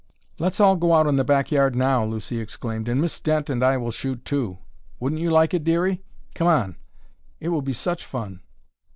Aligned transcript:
"Let's 0.39 0.59
all 0.59 0.77
go 0.77 0.93
out 0.95 1.05
in 1.05 1.17
the 1.17 1.23
back 1.23 1.51
yard 1.51 1.75
now," 1.75 2.03
Lucy 2.03 2.39
exclaimed, 2.39 2.89
"and 2.89 2.99
Miss 2.99 3.19
Dent 3.19 3.51
and 3.51 3.63
I 3.63 3.77
will 3.77 3.91
shoot 3.91 4.25
too! 4.25 4.57
Wouldn't 4.99 5.21
you 5.21 5.29
like 5.29 5.53
it, 5.53 5.63
Dearie? 5.63 6.01
Come 6.33 6.47
on! 6.47 6.75
it 7.39 7.49
will 7.49 7.61
be 7.61 7.73
such 7.73 8.03
fun!" 8.03 8.41